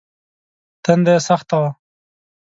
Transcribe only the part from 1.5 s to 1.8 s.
وه.